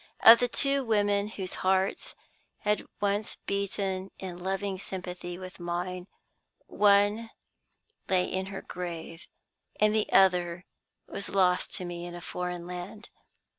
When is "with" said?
5.37-5.59